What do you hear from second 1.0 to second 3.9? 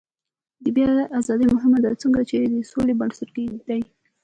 ازادي مهمه ده ځکه چې د سولې بنسټ دی.